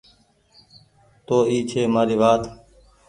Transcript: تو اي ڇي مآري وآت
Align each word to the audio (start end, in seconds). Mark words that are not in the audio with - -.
تو 1.25 1.35
اي 1.49 1.57
ڇي 1.69 1.81
مآري 1.93 2.15
وآت 2.21 2.43